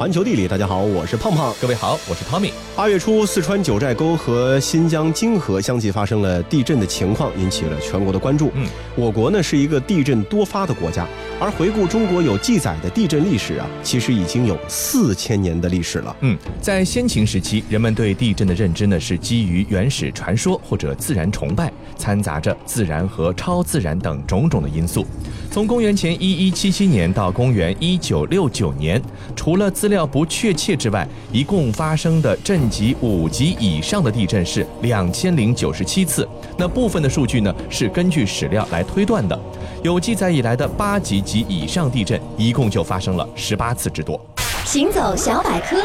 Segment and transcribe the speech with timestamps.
[0.00, 0.48] 环球地理。
[0.48, 1.54] 大家好，我是胖胖。
[1.60, 2.50] 各位好，我是 Tommy。
[2.74, 8.50] 八月初，四川九寨沟和新疆金河相继发生了地震的情况，引起了全国的关注。
[8.54, 8.66] 嗯，
[8.96, 11.06] 我国呢是一个地震多发的国家，
[11.38, 16.16] 而回顾中国有记载的地震历史啊，其实已经有四千年的历史了。
[16.20, 25.06] 嗯，在先秦时期，人们对地震的认知呢是基于原始传说或者自然崇拜，掺杂着自然和超自然等种种的因素。
[25.52, 29.02] 从公元前一一七七年到公元一九六九年，
[29.34, 36.26] 除了资料不确切之外，一共发生的震级五级以上的地震是两千零九十七次。
[36.56, 39.36] 那部分的数据呢是根据史料来推断的，
[39.82, 44.24] 有记载以来的八级及以上地震，一共就发生了十八次之多。
[44.72, 45.82] 行走小百科。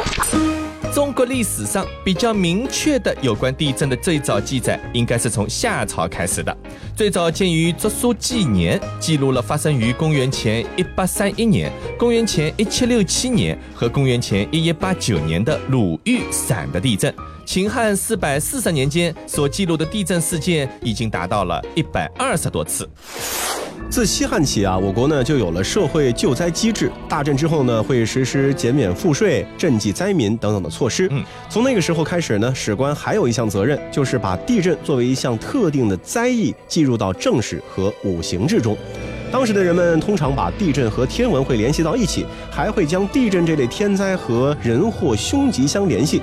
[0.94, 6.56] 中国历史上比较明确的有关地震的最早记载，应该是从夏朝开始的。
[6.96, 17.12] 最早见于《竹书纪年》，记录了发生于公元前一八三一年、公元前一七六七年和公元前一一八九年的鲁豫陕的地震。
[17.44, 22.88] 秦汉四百四十年间所记录的地震事件已经达到了一百二十多次。
[23.90, 26.92] 自西汉起啊，我国呢就有了社会救灾机制。
[27.08, 31.08] 大震之后呢，会实施减免赋税、赈济灾民等等的措施。
[31.12, 38.78] 嗯，从那个时候开始呢，史官还有一项责任，就是把地震作为一项特定的灾异记入到正史和五行志中。
[39.32, 46.22] 当时的人们通常把地震和天文会联系到一起，还会将地震这类天灾和人祸凶吉相联系。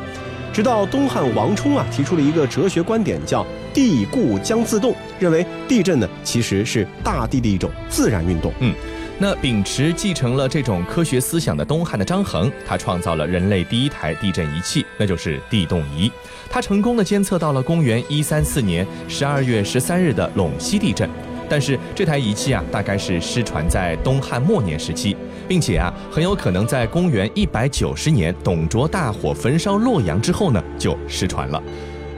[0.53, 8.53] 直到东汉王充啊提出了一个哲学观点，叫“地固将自动”，认为地震呢其实是大地的一种自然运动。
[8.59, 8.75] 嗯，
[9.21, 16.11] 那秉持继承了这种科学思想的东汉的张衡，他创造了人类第一台地震仪器，那就是地动仪。
[16.51, 21.09] 他成功的监测到了公元一三四年十二月十三日的陇西地震。
[21.49, 25.15] 但是这台仪器啊，大概是失传在东汉末年时期，
[25.47, 31.63] 并且啊，很有可能在公元一百九十年董卓大火焚烧洛阳之后呢，就失传了。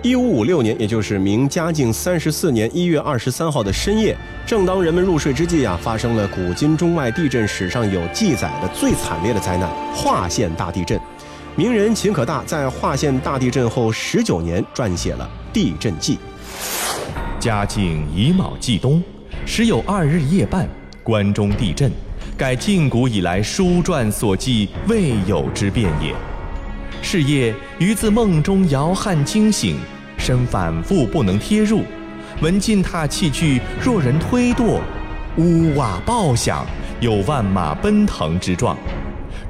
[0.04, 9.66] 一五五六年，也就是明嘉靖三十四年一月二十三号的深夜，正当人们入睡之际啊，发生了古今中外地震史上有记载的最惨烈的灾难——
[9.96, 11.00] 华县大地震。
[11.56, 16.16] 名人秦可大在华县大地震后十九年撰写了《地震记》。
[17.40, 19.02] 嘉靖乙卯季冬。
[19.46, 20.68] 时有二日夜半，
[21.02, 21.90] 关中地震，
[22.36, 26.14] 盖晋古以来书传所记未有之变也。
[27.00, 29.76] 是夜余自梦中摇撼惊醒，
[30.24, 31.82] 身反复不能贴入，
[32.40, 34.80] 闻进踏器具若人推堕，
[35.36, 36.64] 屋瓦爆响，
[36.98, 38.74] 有万马奔腾之状。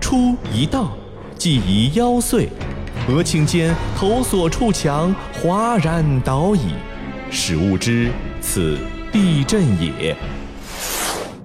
[0.01, 0.91] 出一道，
[1.39, 2.49] 即疑腰碎，
[3.07, 6.73] 额顷间头所触墙哗然倒矣，
[7.31, 8.11] 始悟之
[8.41, 8.77] 此。
[9.13, 10.17] 地震也。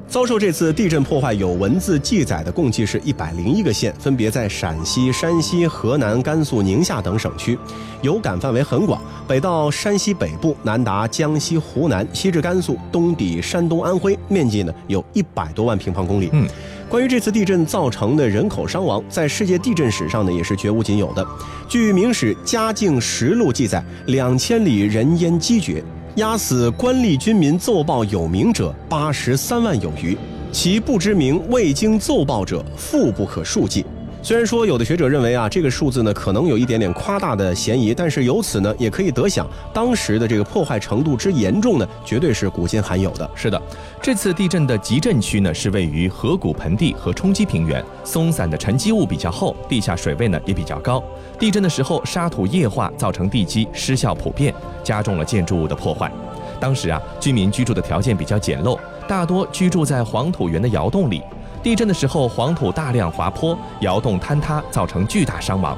[0.09, 7.55] 遭受这次地震破坏有文字记载的共计是一百零一个县，分别在陕西、山西、河南、甘肃、宁夏等省区，
[8.01, 16.29] 有感范围很广，北到山西北部，南达江西、湖南，西至甘肃，东抵山东、安徽，面积呢有一百多万平方公里。
[16.33, 16.47] 嗯，
[16.89, 21.23] 关于这次地震造成的人口伤亡，在世界地震史上呢也是绝无仅有的。
[21.67, 25.83] 据《明史·嘉靖实录》记载，两千里人烟积绝。
[26.15, 30.17] 压死官吏军民奏报有名者八十三万有余，
[30.51, 33.85] 其不知名未经奏报者复不可数计。
[34.21, 43.29] 虽然说有的学者认为啊，这个数字呢可能有一点点夸大的嫌疑，但是由此呢也可以得想，当时的这个破坏程度之严重呢，绝对是古今罕有的。
[43.33, 43.59] 是的，
[44.01, 51.01] 这次地震的集震区呢是位于河谷盆地和冲积平原，松散的沉积物比较厚，地下水位呢也比较高。
[51.39, 54.53] 地震的时候，沙土液化造成地基失效普遍，
[54.83, 56.11] 加重了建筑物的破坏。
[56.59, 58.77] 当时啊，居民居住的条件比较简陋，
[59.07, 61.23] 大多居住在黄土园的窑洞里。
[61.61, 65.77] 地震的时候，黄土大量滑坡，窑洞坍塌，造成巨大伤亡。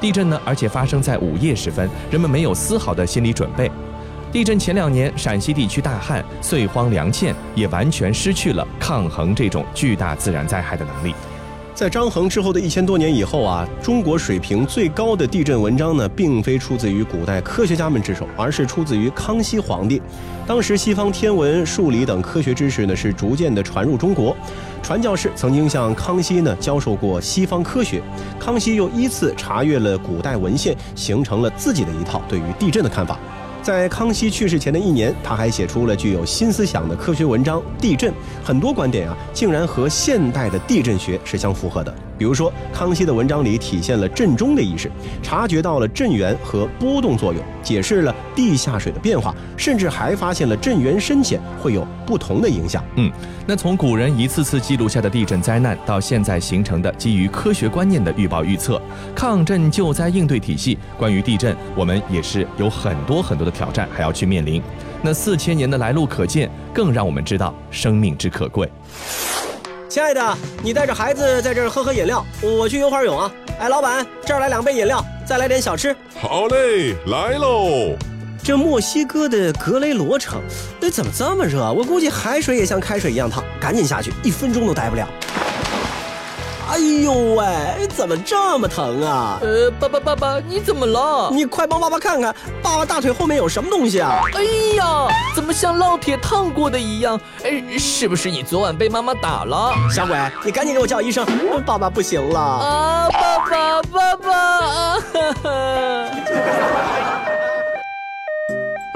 [0.00, 3.70] 地震呢，而且发生在午夜时分，人们没有丝毫的心理准备。
[4.32, 11.14] 地震前两年，陕西地区大旱，岁荒粮欠，也完全失去了抗衡这种巨大自然灾害的能力。
[11.78, 20.02] 在张衡之后的一千多年以后啊，中国水平最高的地震文章呢，并非出自于古代科学家们之手，而是出自于康熙皇帝。
[20.44, 24.36] 当时西方天文、数理等科学知识呢，是逐渐的传入中国。
[24.82, 28.02] 传教士曾经向康熙呢教授过西方科学，
[28.40, 33.16] 康熙又依次查阅了古代文献，形成了自己的一套对于地震的看法。
[33.62, 38.10] 在康熙去世前的一年，他还写出了具有新思想的科学文章《地震》，
[38.42, 41.94] 很多观点啊，竟然和现代的地震学是相符合的。
[42.18, 44.90] 比如说，康熙的文章里体现了震中的意识，
[45.22, 52.84] 察觉到了震源和波动作用，解释了地下水的变化，甚至还发现了震源深浅会有不同的影响。
[52.96, 53.10] 嗯，
[53.46, 58.82] 那从古人一次次记录下的地震灾难，到现在形成的基于科学观念的预报预测、
[59.14, 64.60] 抗震救灾应对体系，关于地震，我们也是有很多很多的挑战还要去面临。
[65.00, 68.68] 那四千年的来路可见，更让我们知道生命之可贵。
[69.98, 73.28] 亲爱的，你带着孩子在这儿喝喝饮料，我去游会儿泳啊。
[73.58, 75.92] 哎，老板，这儿来两杯饮料，再来点小吃。
[76.20, 77.96] 好嘞，来喽。
[78.40, 80.40] 这墨西哥的格雷罗城，
[80.78, 81.72] 那怎么这么热？
[81.72, 85.04] 我估计海水也像开水一样烫，赶紧下去，一分钟都待不了。
[86.78, 89.40] 哎呦喂，怎么这么疼啊？
[89.42, 91.28] 呃，爸爸爸爸，你怎么了？
[91.32, 92.32] 你快帮爸爸看看，
[92.62, 94.20] 爸爸大腿后面有什么东西啊？
[94.32, 94.44] 哎
[94.76, 97.20] 呀，怎么像烙铁烫过的一样？
[97.42, 99.72] 哎，是不是你昨晚被妈妈打了？
[99.92, 101.26] 小鬼，你赶紧给我叫医生，
[101.66, 102.38] 爸爸不行了。
[102.38, 104.98] 啊，爸爸，爸爸啊！
[105.12, 105.48] 哈哈。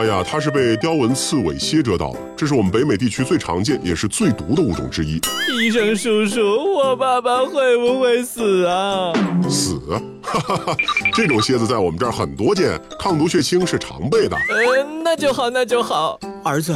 [0.03, 5.21] 哎呀，它是被雕纹刺尾蝎蛰到了，这是我们北美地区最常见也是最毒的物种之一。
[5.61, 9.13] 医生叔叔，我爸爸会不会死啊？
[9.49, 9.79] 死？
[10.21, 10.77] 哈哈哈，
[11.15, 14.37] 这种蝎子在我们这儿很多见，抗毒血清是常备的。
[14.49, 16.19] 呃，那就好，那就好。
[16.43, 16.75] 儿子，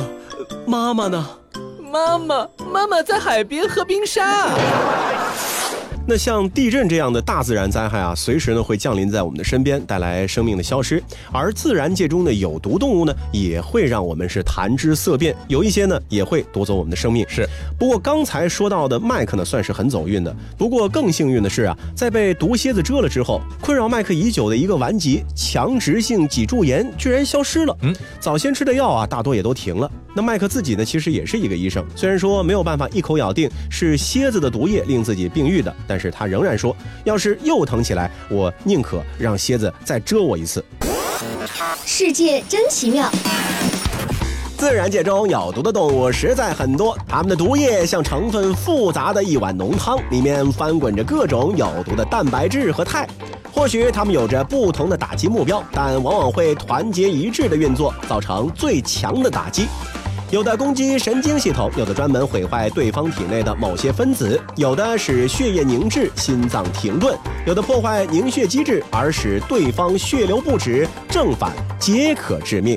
[0.64, 1.28] 妈妈呢？
[1.92, 4.50] 妈妈，妈妈在海边喝冰沙。
[6.08, 11.02] 那像地震这样的大自然灾害啊，随时呢会降临在我们的身边，带来生命的消失。
[11.32, 17.26] 而自然界中的有毒动物呢，也会让我们是谈之色变，有一些呢也会夺走我们的生命。
[17.28, 17.44] 是，
[17.76, 20.34] 不过刚才说到的麦克呢，算是很走运的。
[20.56, 27.76] 不过更幸运的是啊，在被毒蝎子蛰了之后，困扰麦克已久的一个顽疾——强直性脊柱炎，居然消失了。
[27.82, 29.90] 嗯，早先吃的药啊，大多也都停了。
[30.16, 36.74] 那麦克自己呢，其实也是一个医生，虽然说没有办法一口咬定是蝎子的毒液令自己病愈的，但是他仍然说，
[37.04, 40.64] 要是又疼起来，我宁可让蝎子再蛰我一次。
[41.84, 43.12] 世界真奇妙，
[44.56, 53.06] 自然界中有毒的动物实在很多，它们的毒液像成分复杂的一碗浓汤，里面翻滚着各种有毒的蛋白质和肽。
[53.52, 59.66] 或许它们有着不同的打击目标，但往往会团结一致的运作，造成最强的打击。
[60.32, 72.76] 有的攻击神经系统，有的专门毁坏对方体内的某些分子，有的使血液凝滞、心脏停顿，有的破坏凝血机制而使对方血流不止，正反皆可致命。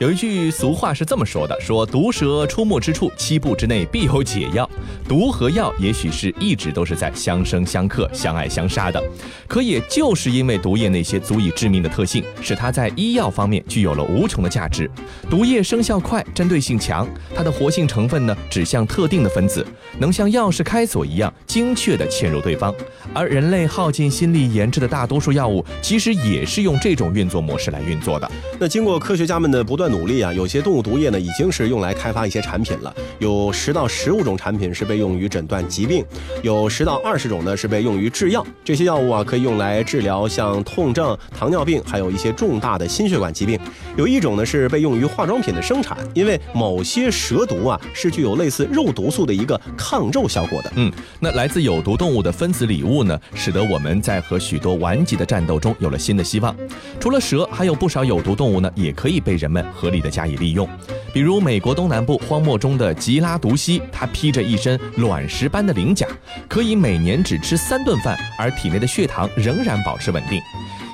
[0.00, 4.66] 有一句俗话是这么说的：说毒蛇出没之处，七步之内必有解药。
[5.06, 9.02] 毒和药也许是一直都是在相生相克、相爱相杀的。
[9.46, 14.90] 可也就是因为毒液那些足以致命的特性，使它在医药方面具有了无穷的价值。
[15.28, 19.66] 毒液生效快，针对性强，它的活性成分呢指向特定的分子，
[19.98, 22.74] 能像钥匙开锁一样精确地嵌入对方。
[23.12, 28.30] 而人类耗尽心力研制的大多数药物，其实也是用这种运作模式来运作的。
[28.58, 29.89] 那经过科学家们的不断。
[29.90, 30.32] 努力啊！
[30.32, 32.94] 有些动物毒液呢，已经是用来开发一些产品了。
[33.18, 36.04] 有十到十五种产品是被用于诊断疾病，
[36.42, 38.46] 有十到二十种呢是被用于制药。
[38.64, 43.58] 这些药物啊，可以用来治疗像痛症、糖尿病，还有一些重大的心血管疾病。
[43.96, 50.72] 有一种呢是被用于化妆品的生产，因为某些蛇毒啊是具有类似肉毒素的一个抗皱效果的。
[50.76, 56.54] 嗯，那来自有毒动物的分子礼物呢，使得我们在和许多顽疾的战斗中有了新的希望。
[56.98, 59.64] 除了蛇，还有不少有毒动物呢，也可以被人们。
[59.80, 60.68] 合理的加以利用，
[61.10, 66.06] 比如美国东南部荒漠中的吉拉毒蜥，它披着一身卵石般的鳞甲，
[66.46, 70.38] 可以每年只吃三顿饭，而体内的血糖仍然保持稳定。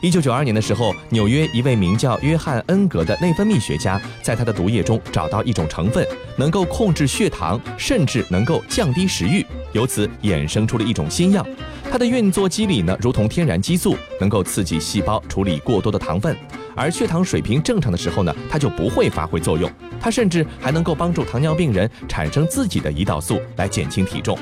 [0.03, 11.45] 一九九二年的时候，纽约一位名叫约翰恩格的内分泌学家，在他的毒液中找到一种成分，能够控制血糖，甚至能够降低食欲，由此衍生出了一种新药。
[11.91, 16.37] 它的运作机理呢，如同天然激素，能够刺激细胞处理过多的糖分。
[16.75, 19.71] 而血糖水平正常的时候呢，它就不会发挥作用。
[19.99, 24.39] 它甚至还能够帮助糖尿病人产生自己的胰岛素，来减轻体重。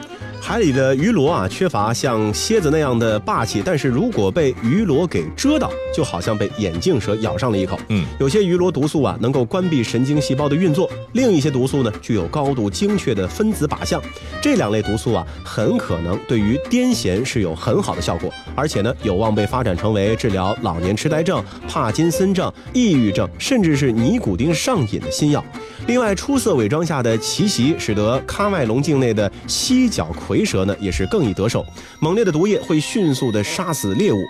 [0.47, 7.79] 海里的鱼螺啊，缺乏像蝎子那样的霸气，但是如果被鱼螺给蛰到，就好像被眼镜蛇咬上了一口。
[7.89, 13.99] 嗯，有些鱼螺毒素啊，能够关闭神经细胞的运作；另一些毒素呢，具有高度精确的分子靶向。
[14.43, 25.43] 这两类毒素啊，很可能对于癫痫是有很好的效果，而且呢，有望被发展成为治疗老年痴呆症、帕金森症、抑郁症，甚至是尼古丁上瘾的新药。
[25.87, 31.65] 另外，出色伪装下的奇袭，使得喀麦隆境内的犀角蝰蛇呢，也是更易得手。
[32.01, 34.25] 猛烈的毒液会迅速的杀死猎物。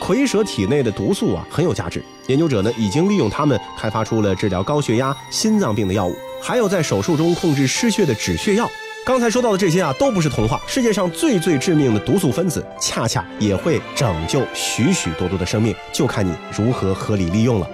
[0.00, 2.00] 蝰蛇体内的毒素啊，很有价值。
[2.28, 8.70] 研究者呢，已经利用它们开发出了治疗高血压、心脏病的药物，还有在手术中控制失血的止血药。
[9.04, 10.60] 刚才说到的这些啊，都不是童话。
[10.66, 17.68] 世界上最最致命的毒素分子，恰恰也会拯救许许多多的生命，就看你如何合理利用了。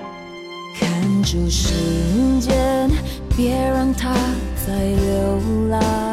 [0.79, 1.73] 看住时
[2.41, 2.89] 间，
[3.37, 4.15] 别让它
[4.65, 6.04] 再流浪。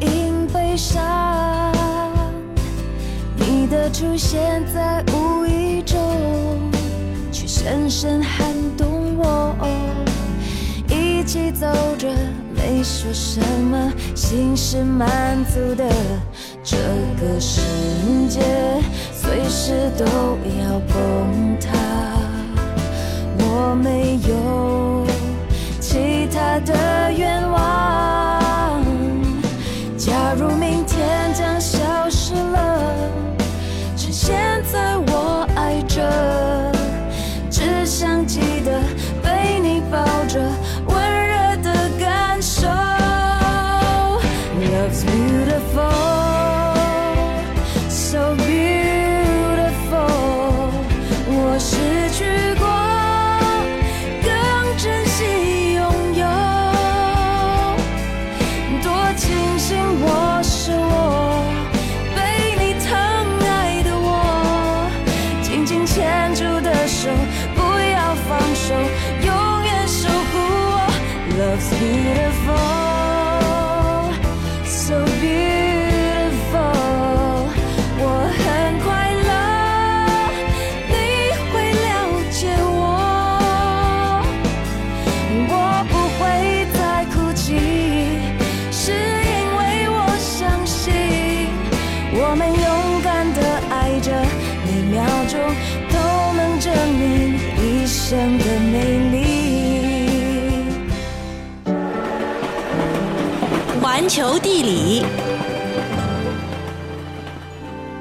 [0.00, 1.02] 因悲伤，
[3.36, 5.98] 你的出现在无意中，
[7.30, 9.56] 却深深撼动我。
[10.88, 11.66] 一起走
[11.96, 12.08] 着，
[12.56, 15.84] 没说什么，心是满足的。
[16.64, 16.76] 这
[17.20, 17.60] 个世
[18.28, 18.40] 界
[19.12, 21.68] 随时都要崩塌，
[23.38, 25.06] 我没有
[25.80, 27.79] 其他的愿望。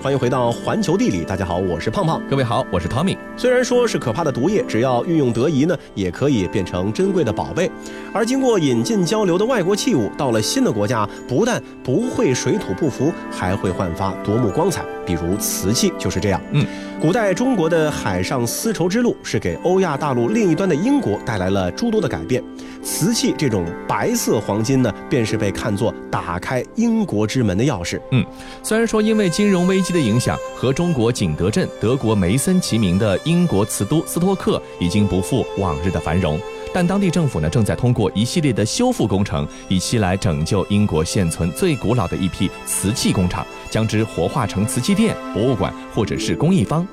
[0.02, 2.26] 欢迎回到环球地理，大家好，我是胖胖。
[2.30, 3.18] 各位好，我是汤米。
[3.40, 7.72] 虽然说是可怕的毒液，只要运用得宜呢，也可以变成珍贵的宝贝。
[8.14, 14.84] 而经过引进交流的外国器物，到了新的国家，不但不会水土不服，还会焕发夺目光彩。
[15.06, 16.42] 比如瓷器就是这样。
[16.52, 16.68] 嗯，
[17.02, 22.44] 古代中国的海上丝绸之路是给欧亚大陆另一端的英国带来了诸多的改变。
[22.84, 28.00] 瓷器这种白色黄金呢，便是被看作打开英国之门的钥匙。
[28.12, 28.24] 嗯，
[28.62, 36.40] 虽然说因为金融危机的影响，和中国景德镇、德国梅森齐名的英国瓷都斯托克已经不复往日的繁荣，
[36.74, 46.86] 但当地政府呢正在通过一系列的修复工程，以期来拯救英国现存最古老的一批瓷器工厂，将之活化成瓷器店、博物馆或者是工艺坊。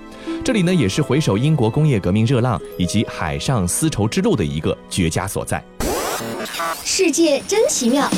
[0.45, 5.65] 这里呢也是回首英国工业革命热浪以及海上丝绸之路的一个绝佳所在。
[6.85, 8.11] 世界真奇妙。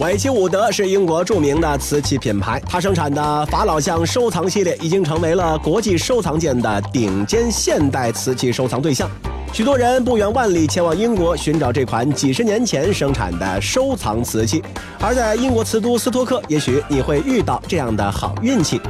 [0.00, 9.10] 韦奇伍德是英国著名的瓷器品牌，它生产的法老像收藏系列已经成为了国际收藏界的顶尖现代瓷器收藏对象。
[9.52, 14.64] 许多人不远万里前往英国寻找这款几十年前生产的收藏瓷器，
[15.00, 18.80] 而在英国瓷都斯托克，也许你会遇到这样的好运气。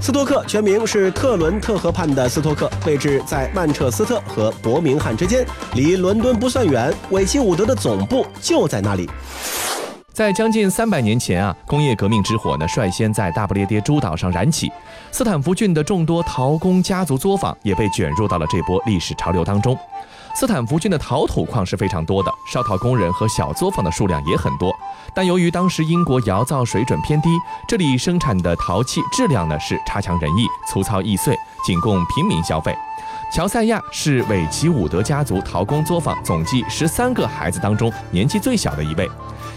[0.00, 6.90] 斯托克全名是特伦特河畔的斯托克，位置在曼彻斯特和伯明翰之间，离伦敦不算远。
[7.10, 9.06] 韦奇伍德的总部就在那里。
[10.14, 14.70] 在将近三百年前啊，工业革命之火呢率先在大不列颠诸岛上燃起，
[15.10, 19.76] 斯坦福郡的众多陶工家族作坊也被卷入到了这波历史潮流当中。
[20.36, 24.72] 斯坦福郡的陶土矿是非常多的，烧陶工人和小作坊的数量也很多，
[25.12, 27.28] 但由于当时英国窑造水准偏低，
[27.66, 32.72] 这里生产的陶器质量呢是差强人意、粗糙易碎，仅供平民消费。
[33.32, 39.10] 乔赛亚是韦奇伍德家族陶工作坊总计十三个孩子当中年纪最小的一位。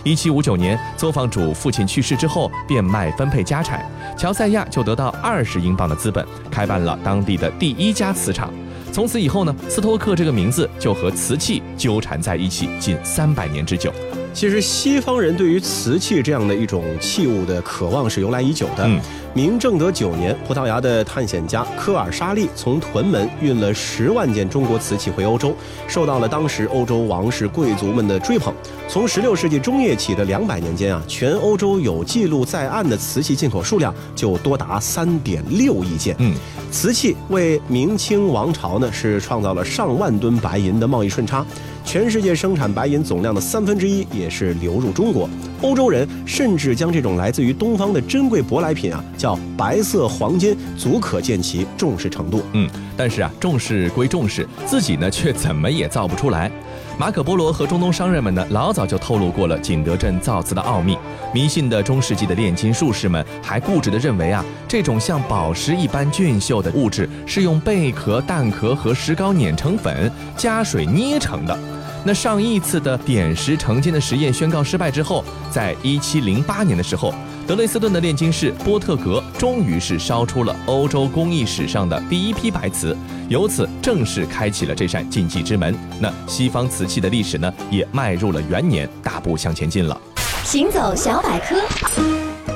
[0.08, 3.86] 一七五九年，作坊主父亲去世之后，变卖分配家产，
[4.18, 8.50] 乔赛亚就得到二十英镑的资本，开办了当地的第一家瓷厂。
[8.94, 13.92] 从此以后呢，斯托克这个名字就和瓷器纠缠在一起近三百年之久。
[14.38, 18.86] 其实西方人对于瓷器这样的一种器物的渴望是由来已久的。
[18.86, 19.02] 嗯
[19.34, 25.56] 明正德九年，葡萄牙的探险家科尔沙利从屯门运了十万件中国瓷器回欧洲，
[25.88, 28.52] 受到了当时欧洲王室贵族们的追捧。
[28.88, 36.16] 从16世纪中叶起的两百年间啊，全欧洲有记录在案的瓷器进口数量就多达3.6亿件。
[36.18, 36.34] 嗯，
[36.72, 41.46] 瓷器为明清王朝呢是创造了上万吨白银的贸易顺差。
[41.88, 45.28] 全世界生产白银总量的三分之一，也是流入中国。
[45.62, 52.44] 欧洲人甚至将这种来自于东方的珍贵舶来品啊叫白色黄金，足可见其重视程度。
[52.52, 56.52] 嗯，但是啊，重视归重视，自己呢却怎么也造不出来。
[57.00, 60.98] 马可·波罗和中东商人们呢，老早就透露过了景德镇造字的奥秘。
[61.34, 71.58] 迷信的中世纪的炼金术士们还固执地认为啊，这种像宝石一般俊秀的物质是用贝壳、蛋壳和石膏碾成粉，加水捏成的。
[72.08, 77.14] 那上亿次的点石成金的实验宣告失败之后，在一七零八年的时候。
[77.46, 82.96] 德累斯顿的炼金士波特格终于是烧出了欧洲工艺史上的第一批白瓷，
[83.28, 85.76] 由此正式开启了这扇禁忌之门。
[86.00, 90.00] 那西方瓷器的历史呢，也迈入了元年，大步向前进了。
[90.46, 91.62] 行走小百科，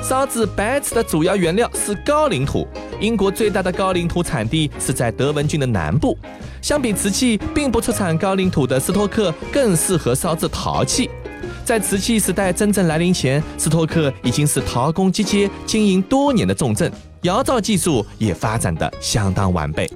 [0.02, 2.66] 烧制白瓷的主要原料是高岭土，
[3.00, 6.16] 英国最大的高岭土产地是在德文郡的南部。
[6.62, 11.10] 相比瓷器并不出产高岭土的斯托克，更适合烧制陶器。
[11.64, 16.90] 在瓷器时代真正来临前，斯托克已经是陶工集街经营多年的重镇，
[17.22, 19.90] 窑造技术也发展的相当完备。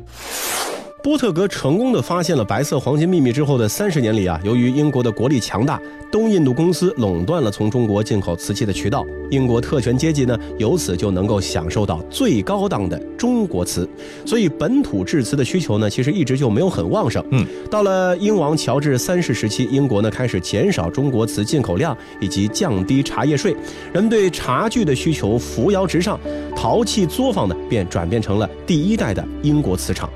[1.06, 13.88] 波特格成功的发现了白色黄金秘密之后的三十年里啊，由于英国的国力强大，东印度公司垄断了从中国进口瓷器的渠道，英国特权阶级呢，由此就能够享受到最高档的中国瓷，
[14.24, 17.24] 所以本土制瓷的需求呢，其实一直就没有很旺盛。
[17.30, 23.52] 嗯，到了英王乔治三世时期，英国呢开始减少中国瓷进口量，以及降低茶叶税，
[23.92, 26.18] 人们对茶具的需求扶摇直上，
[26.56, 30.10] 陶器作坊呢便转变成了第一代的英国瓷厂。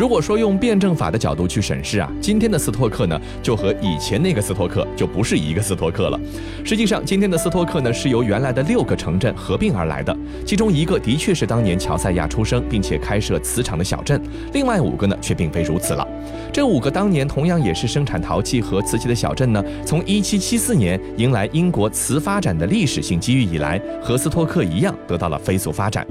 [0.00, 6.18] 如果说用辩证法的角度去审视啊，今天的斯托克呢，就和以前那个斯托克就不是一个斯托克了。
[6.64, 10.16] 实际上，今天的斯托克呢，是由原来的六个城镇合并而来的，
[10.46, 14.18] 其中一个的确是当年乔赛亚出生并且开设瓷厂的小镇，
[14.54, 16.08] 另外五个呢，却并非如此了。
[16.50, 26.06] 这五个当年同样也是生产陶器和瓷器的小镇呢，从1774年迎来英国瓷发展的历史性机遇以来，和斯托克一样得到了飞速发展。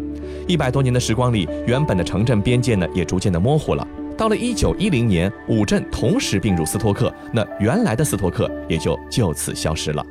[0.48, 3.88] 一百多年的时光里，原本的城镇边界呢，也逐渐的模糊了。
[4.18, 10.06] 到了一九一零年，五镇同时并入斯托克，那原来的斯托克也就就此消失了。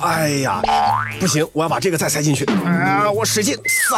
[0.00, 0.60] 哎呀，
[1.18, 2.44] 不行，我要把这个再塞进去。
[2.44, 3.96] 啊，我使劲塞。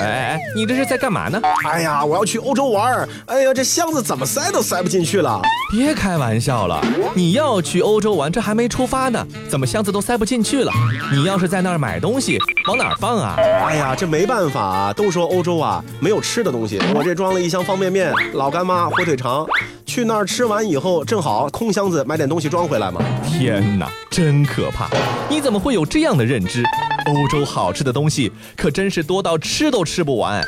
[0.00, 1.40] 哎哎，你这是在干嘛呢？
[1.68, 3.08] 哎呀，我要去欧洲玩。
[3.26, 5.40] 哎呀，这箱子怎么塞都塞不进去了。
[5.70, 6.80] 别开玩笑了，
[7.14, 10.72] 你要去欧洲玩，这还没出发呢，怎么箱子都塞不进去了？
[11.12, 13.34] 你要是在那儿买东西，往哪儿放啊？
[13.38, 19.46] 哎呀，这没办法，都说欧洲啊没有吃的东西，我这装了一箱方便面、老干妈、火腿肠。
[19.88, 23.00] 去那儿吃完以后，正好空箱子买点东西装回来嘛。
[23.24, 24.86] 天哪，真可怕！
[25.30, 26.62] 你怎么会有这样的认知？
[27.06, 30.46] 欧洲好吃的东西可真是多到吃都吃不完。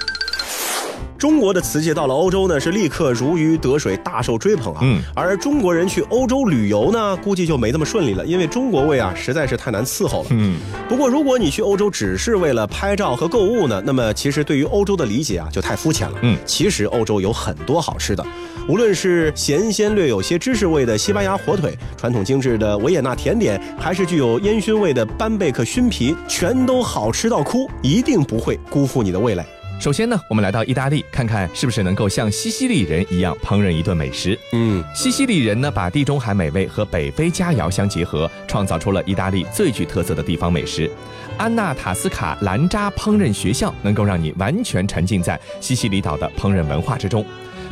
[1.20, 4.80] 中国的瓷器到了欧洲呢，是立刻如鱼得水，大受追捧啊。
[4.83, 10.28] 嗯，而中国人去欧洲旅游呢，估计就没那么顺利了，因为中国味啊实在是太难伺候了。
[10.30, 16.16] 嗯，不过如果你去欧洲只是为了拍照和购物呢，那么其实对于欧洲的理解啊就太肤浅了。
[16.22, 18.24] 嗯，其实欧洲有很多好吃的，
[18.66, 29.44] 无论是咸鲜略有些芝士味的西班牙火腿，传统精致的维也纳甜点，还是具有烟熏味的班贝克熏皮，全都好吃到哭，一定不会辜负你的味蕾。
[29.81, 34.38] 首先呢，我们来到意大利，看看是不是能够像西西里人一样烹饪一顿美食。
[34.53, 40.90] 嗯，西西里人呢，把地中海美味和北非佳肴相结合，创造出了意大利最具特色的地方美食。
[41.38, 47.25] 安娜塔斯卡兰扎烹饪学校能够让你完全沉浸在西西里岛的烹饪文化之中。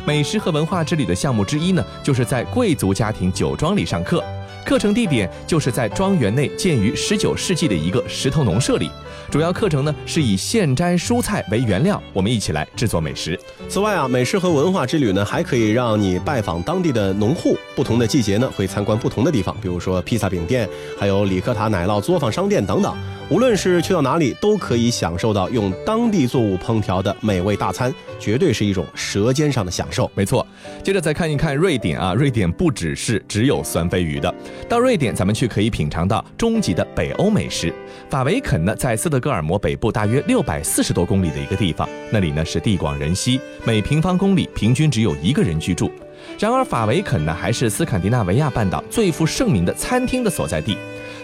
[0.03, 4.23] 美食和文化之旅的项目之一呢，就是在贵族家庭酒庄里上课。
[4.65, 8.89] 课程地点就是在庄园内建于十九世纪的一个石头农舍里。
[9.31, 13.39] 主要课程呢是以现摘蔬菜为原料，我们一起来制作美食。
[13.67, 17.55] 此外啊，美食和文化之旅呢，还可以让你拜访当地的农户。
[17.75, 20.67] 不同的季节呢，会参观不同的地方，比如说披萨饼店，
[20.99, 22.95] 还有里克塔奶酪作坊商店等等。
[23.29, 30.09] 无论是去到哪里，都可以享受到用当地作物烹调的美味大餐，绝对是一种舌尖上的享受。
[30.15, 30.45] 没错，
[30.83, 34.33] 接着再看一看瑞典啊，瑞典不只是只有酸飞鱼的。
[34.67, 37.73] 到瑞典，咱们去可以品尝到终极的北欧美食。
[38.09, 45.91] 法维肯呢，在斯德哥尔摩北部大约六百四十多公里的一个地方，那里呢是地广人稀，每平方公里平均只有一个人居住。
[46.37, 50.77] 然而，法维肯呢还是斯堪的纳维亚半岛最负盛名的餐厅的所在地。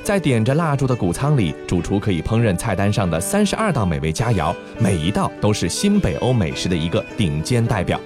[0.03, 7.99] 在点着蜡烛的谷仓里，主厨可以烹饪菜单上的三十二道美味佳肴，每一道都是新北欧美食的一个顶尖代表。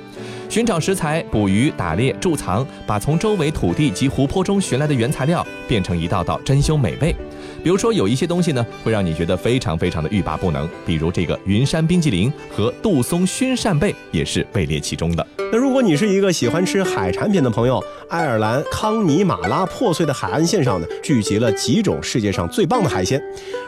[0.50, 7.16] 寻找食材、捕鱼、打猎、贮藏，把从周围土地及湖泊中寻来的原材料变成一道道珍馐美味。
[7.64, 15.26] 比如说，有一些东西呢，会让你觉得非常非常的欲罢不能，比如这个云山冰激凌和杜松熏扇贝也是位列其中的。
[15.52, 23.22] 那如果你是一个喜欢吃海产品的朋友，爱尔兰康尼马拉破碎的海岸线上呢，聚集了几种世界上最棒的海鲜。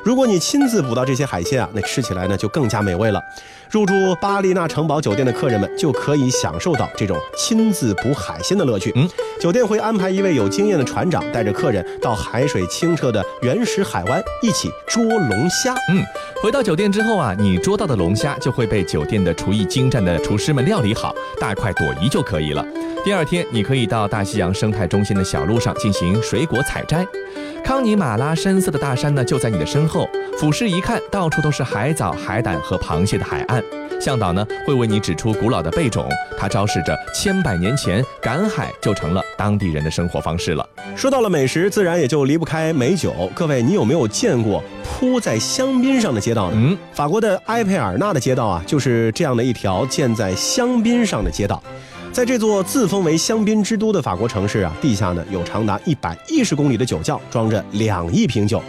[0.04, 3.22] 如果你亲自捕到这些海鲜啊，那吃起来呢就更加美味了。
[3.70, 8.92] 入住巴丽纳城堡酒店的客人们就可以享受到这种亲自捕海鲜的乐趣。
[8.96, 9.08] 嗯，
[9.40, 15.76] 酒店会安排一位有经验的船长带着客人到海水清澈的原始海湾一起捉龙虾。
[15.90, 16.04] 嗯，
[16.42, 22.66] 回到酒店之后啊，你捉到的龙虾就会被酒店的厨艺精湛的厨师们料理好，大快朵颐就可以了。
[23.04, 27.04] 第二天，你可以到大西洋生态中心的小路上进行水果采摘。
[27.64, 30.08] 康尼马拉深色的大山呢，就在你的身后。
[30.38, 33.64] 俯视一看，到处都是海藻、海胆和螃蟹的海岸。
[34.00, 40.68] 向导呢会为你指出古老的贝种，它昭示着千百年前赶海就成了当地人的生活方式了。
[40.96, 43.32] 说到了美食，自然也就离不开美酒。
[43.34, 46.58] 各位，你有没有见过铺在香槟上的街道呢？
[46.58, 51.62] 嗯，法国的埃佩尔纳的街道啊，就是这样的一条建在香槟上的街道。
[52.12, 58.62] 在这座自封为香槟之都的法国城市啊，地下呢有长达一百一十公里的酒窖，装着两亿瓶酒。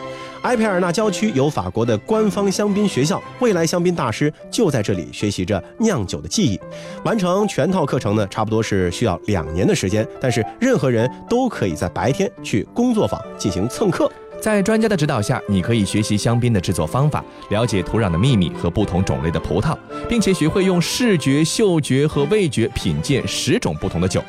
[0.42, 6.60] 埃佩尔纳郊区有法国的官方香槟学校，未来香槟大师就在这里学习着酿酒的技艺。
[7.04, 10.06] 完成全套课程呢，差不多是需要两年的时间。
[10.20, 14.10] 但是任何人都可以在白天去工作坊进行蹭课。
[14.42, 19.78] 在专家的指导下，你可以学习香槟的制作方法，了解土壤的秘密和不同种类的葡萄，
[20.08, 24.20] 并且学会用视觉、嗅觉和味觉品鉴十种不同的酒。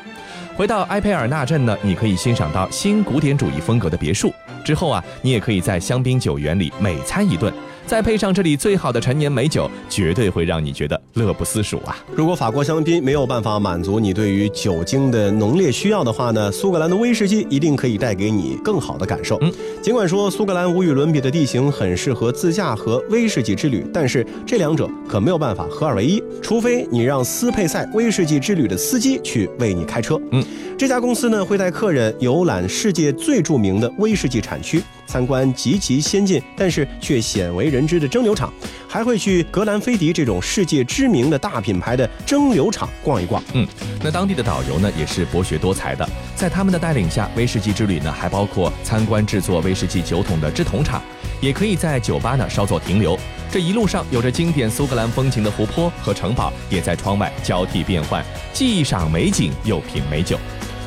[0.56, 4.32] 回到埃佩尔纳镇呢，你可以欣赏到新古典主义风格的别墅。
[4.63, 7.52] 之后啊，你也可以在香槟酒园里美餐一顿。
[7.86, 11.96] 再配上这里最好的陈年美酒，绝对会让你觉得乐不思蜀啊！
[12.15, 19.38] 如果法国香槟没有办法满足你对于酒精的浓烈需要的话呢，苏格兰的威士忌一定可以带给你更好的感受。
[19.41, 30.19] 嗯，尽管说苏格兰无与伦比的地形很适合自驾和威士忌之旅，但是这两者可没有办法合二为一，除非你让斯佩塞威士忌之旅的司机去为你开车。
[30.32, 30.43] 嗯，
[30.78, 34.82] 这家公司呢会带客人游览世界最著名的威士忌产区。
[35.05, 38.51] 参观极其先进但是却鲜为人知的蒸馏厂，
[38.87, 43.43] 还会去格兰菲迪这种世界知名的大品牌的蒸馏厂逛一逛。
[43.53, 43.67] 嗯，
[44.03, 51.01] 那当地的导游呢也是博学多才的，在他们的带领下，威士忌之旅呢还包括参观制作威士忌酒桶的制桶厂，
[51.41, 53.17] 也可以在酒吧呢稍作停留。
[53.51, 60.39] 这一路上有着经典苏格兰风情的湖泊和城堡也在窗外交替变换，既赏美景又品美酒。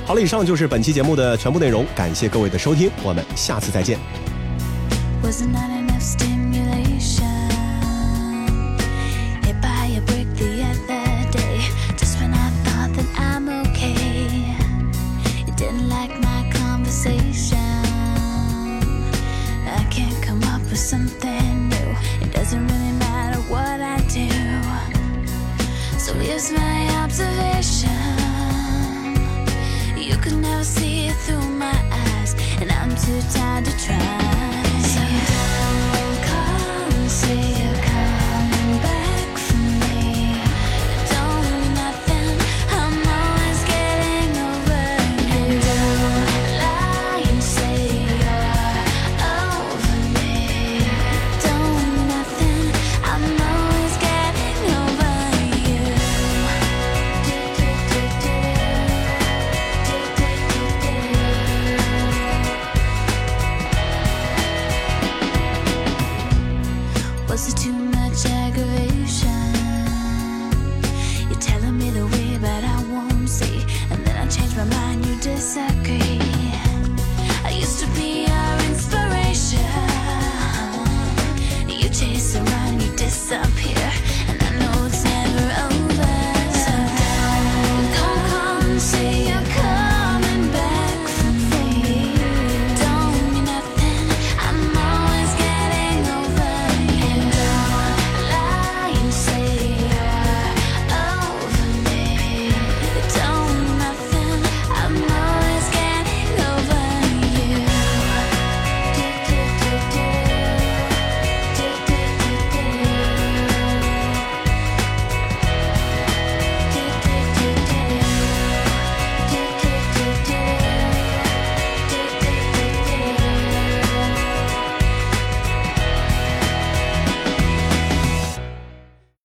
[0.07, 3.99] 好了，以上就是本期节目的全部内容，感谢各位的收听，我们下次再见。